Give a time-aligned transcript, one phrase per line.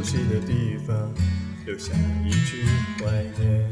[0.00, 1.12] 熟悉的地方
[1.66, 1.92] 留下
[2.24, 2.64] 一句
[2.98, 3.04] 怀
[3.38, 3.68] 念，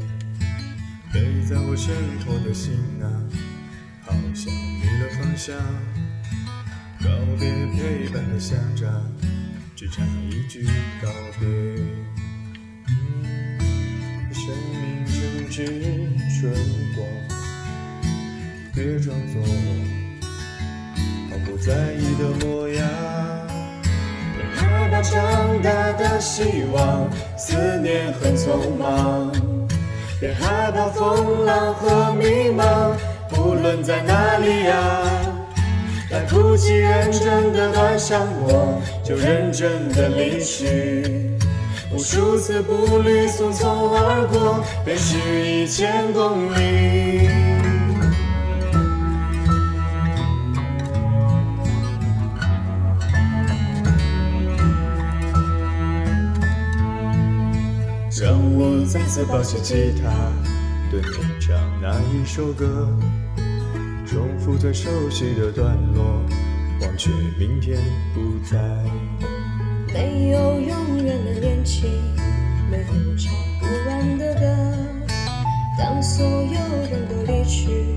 [1.11, 1.91] 背在我身
[2.23, 3.09] 后的行囊
[4.01, 5.57] 好像迷了方向，
[6.99, 7.09] 告
[7.39, 9.11] 别陪伴的乡长，
[9.75, 10.67] 只差一句
[11.01, 11.09] 告
[11.39, 11.47] 别。
[14.31, 15.65] 生命正值
[16.39, 16.53] 春
[16.93, 17.07] 光。
[18.75, 19.41] 别装作
[21.31, 22.87] 毫不在意的模样，
[25.01, 29.31] 长大的希望，思念很匆忙。
[30.19, 32.93] 别害怕风浪和迷茫，
[33.29, 34.75] 不论在哪里呀。
[36.11, 41.37] 来不及认真的端上我，就认真的离去。
[41.93, 47.29] 无数次步履匆匆而过，便是一千公里。
[58.29, 60.07] 让我再次抱起吉他，
[60.91, 62.87] 对你唱那一首歌，
[64.05, 66.21] 重复最熟悉的段落，
[66.79, 67.79] 忘却明天
[68.13, 68.55] 不在。
[69.91, 71.89] 没有永远的恋情，
[72.69, 74.45] 没有唱不完的歌。
[75.79, 77.95] 当所有人都离去，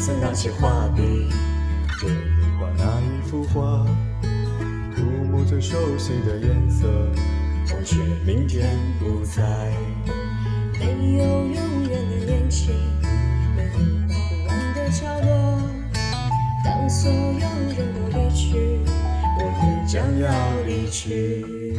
[0.00, 1.02] 我再次拿起画笔，
[2.06, 3.84] 为你画那一幅画，
[4.96, 6.88] 涂抹最熟悉的颜色，
[7.70, 9.42] 忘却明天不在。
[10.78, 12.74] 没有永远的恋情，
[13.54, 13.72] 没有
[14.08, 15.60] 画不完的角落。
[16.64, 17.46] 当所有
[17.76, 18.80] 人都离去，
[19.36, 20.30] 我也将要
[20.64, 21.78] 离去。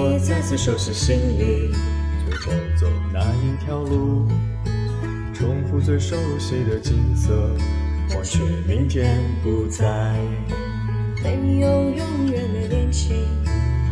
[0.00, 1.72] 我再次收拾行李，
[2.24, 4.28] 最后走那一条路，
[5.34, 7.50] 重复最熟悉的景色，
[8.14, 10.14] 忘却明天不在。
[11.20, 13.26] 没有永远的恋情，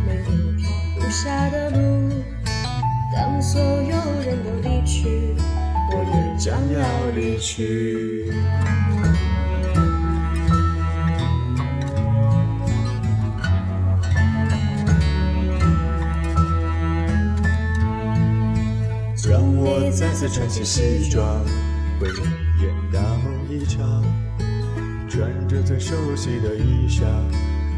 [0.07, 2.09] 没有停不下的路。
[3.13, 5.35] 当所有人都离去，
[5.91, 8.31] 我也将要离去。
[20.07, 21.43] 再次穿起西装，
[21.99, 24.01] 为你演大梦一场，
[25.09, 27.03] 穿着最熟悉的衣裳，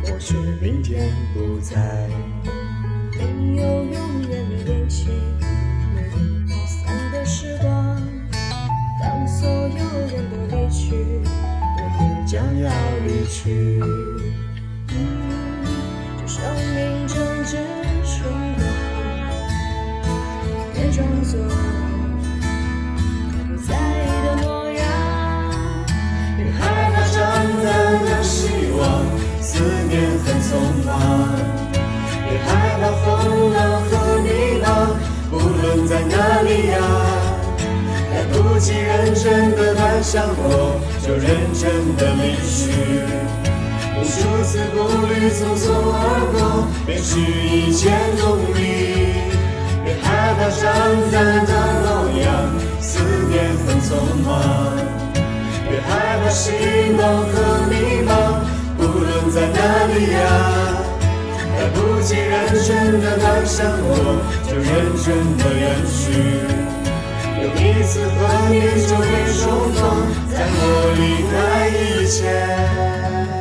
[0.04, 2.08] 或许明天不在。
[3.18, 5.10] 没有永远的恋情，
[5.96, 8.00] 没有离散的时光。
[9.02, 9.68] 当所有
[10.06, 10.94] 人都离去，
[11.26, 12.70] 我也将要
[13.08, 13.82] 离去。
[16.20, 16.38] 这生
[16.76, 17.58] 命正值
[18.06, 18.64] 春光，
[20.76, 21.34] 别装作
[38.60, 41.24] 不及认真的端详我，就认
[41.56, 42.76] 真的离去。
[43.96, 49.16] 无数次步履匆匆而过，便是一千公里。
[49.86, 50.68] 别害怕长
[51.08, 51.16] 大
[51.48, 51.52] 的
[51.88, 52.28] 模样，
[52.82, 53.00] 思
[53.32, 53.96] 念很匆
[54.28, 54.28] 忙。
[55.70, 56.52] 别害怕希
[57.00, 57.00] 望
[57.32, 58.44] 和迷茫，
[58.76, 60.20] 不论在哪里呀。
[61.56, 66.04] 来不及认真的端详我，就认真的远去。
[67.42, 69.04] 有一次和你就会
[69.40, 69.80] 重逢，
[70.30, 70.62] 在我
[71.00, 71.02] 离
[71.32, 71.34] 开
[71.70, 73.39] 以前。